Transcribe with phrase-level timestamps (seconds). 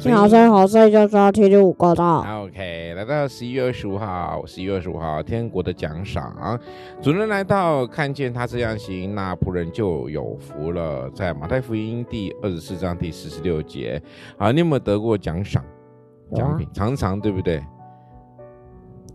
[0.00, 2.24] 天天好声音，好声音，好声音就知道天天五够到。
[2.44, 6.58] OK，来到十一月二十五号，十一月二十五号，天国的奖赏，
[7.02, 11.10] 主人来到，看见他这样行，那仆人就有福了。
[11.10, 14.02] 在马太福音第二十四章第四十六节，
[14.38, 15.62] 啊，你有没有得过奖赏？
[16.34, 17.62] 奖品常常对不对？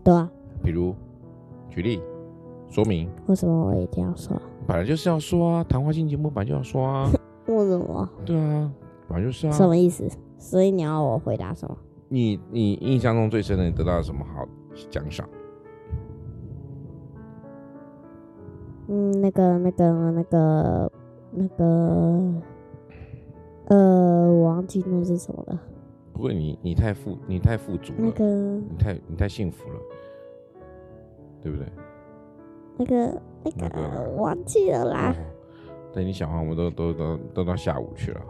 [0.04, 0.30] 对啊。
[0.62, 0.94] 比如，
[1.68, 2.00] 举例，
[2.68, 3.10] 说明。
[3.26, 4.40] 为什么我一定要说？
[4.68, 7.10] 本来就是要说啊，谈话性节目本来就要说啊。
[7.48, 8.08] 为什么？
[8.24, 8.70] 对啊，
[9.08, 9.50] 本来就是啊。
[9.50, 10.08] 什么意思？
[10.38, 11.76] 所以你要我回答什么？
[12.08, 14.46] 你你印象中最深的，你得到了什么好
[14.90, 15.28] 奖赏？
[18.88, 20.92] 嗯，那个那个那个
[21.32, 22.32] 那个，
[23.66, 25.60] 呃，我忘记那是什么了。
[26.12, 29.80] 不过你你太富你太富足了，那个你太你太幸福了，
[31.42, 31.66] 对不对？
[32.78, 35.10] 那个那个，那个、忘记了啦。
[35.10, 35.16] 哦、
[35.92, 38.20] 等你想完，我们都都都都到下午去了。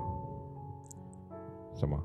[1.77, 2.02] 什么？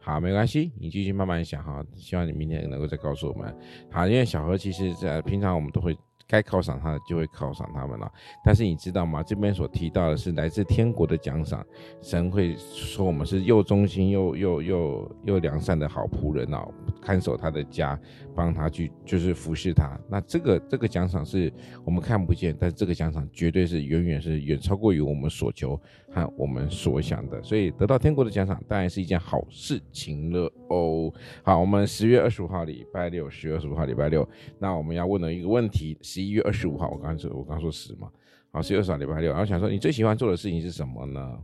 [0.00, 1.82] 好，没关系，你继续慢慢想哈。
[1.94, 3.56] 希望你明天能够再告诉我们。
[3.90, 5.96] 好，因为小何其实在平常我们都会。
[6.34, 8.10] 该犒赏他的就会犒赏他们了，
[8.44, 9.22] 但是你知道吗？
[9.22, 11.64] 这边所提到的是来自天国的奖赏，
[12.02, 16.68] 神会说我们是又忠心又又又又良善的好仆人哦，
[17.00, 17.96] 看守他的家，
[18.34, 19.96] 帮他去就是服侍他。
[20.08, 21.52] 那这个这个奖赏是
[21.84, 25.80] 我们看不见，但是这个奖赏绝对是远远是远超过于我们所求
[26.12, 31.12] 和我们所想的，所以得到天国的奖赏当然是一件好事情了哦。
[31.44, 35.96] 好，我们十月二十五号礼拜六，十月二十五号礼拜六，那我们要问的一个问题。
[36.02, 38.10] 十一月二十五号，我刚说，我刚说十嘛，
[38.50, 41.42] 好，十月二十号礼拜六，然后想说，你最喜欢做的事情是什么呢？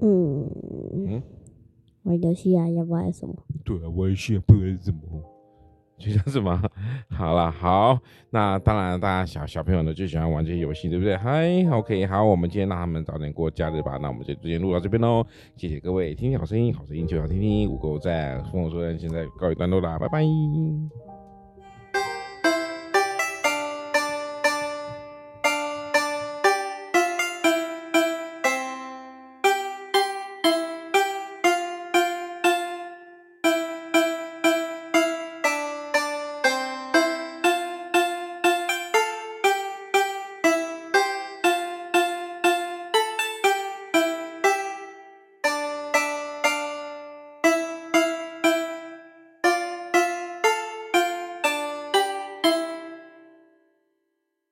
[0.00, 0.50] 嗯
[0.92, 1.22] 嗯，
[2.02, 3.34] 玩游戏啊，要不然什么？
[3.64, 5.35] 对啊，玩游戏啊，不然什么？
[5.98, 6.60] 就像什么？
[7.16, 7.98] 好了，好，
[8.30, 11.16] 那当然，大家小小朋友呢就喜欢玩这些游戏，对不对？
[11.16, 13.98] 嗨，OK，好，我们今天让他们早点过假日吧。
[14.00, 20.22] 那我们就直接录到这边喽，谢谢各位，听听好声音，好声音就要听听，五狗在，丰禾硕恩现在告一段落啦，拜拜。